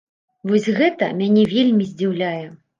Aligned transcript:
Вось 0.51 0.69
гэта 0.79 1.11
мяне 1.21 1.45
вельмі 1.53 1.91
здзіўляе. 1.93 2.45